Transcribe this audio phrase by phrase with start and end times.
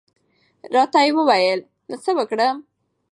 [0.73, 2.55] را ته وې ویل نو څه وکړم؟